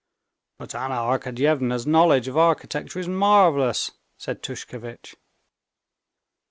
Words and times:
"But 0.57 0.73
Anna 0.73 0.95
Arkadyevna's 0.95 1.85
knowledge 1.85 2.27
of 2.27 2.35
architecture 2.35 2.97
is 2.97 3.07
marvelous," 3.07 3.91
said 4.17 4.41
Tushkevitch. 4.41 5.13